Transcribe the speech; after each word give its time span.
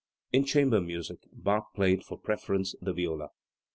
In 0.33 0.45
chamber 0.45 0.81
music 0.81 1.19
Bach 1.31 1.75
played 1.75 2.03
for 2.03 2.17
preference 2.17 2.73
the 2.81 2.91
viola. 2.91 3.29